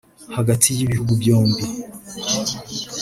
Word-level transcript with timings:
hagati 0.35 0.67
y’ibihugu 0.77 1.11
byombi 1.21 1.63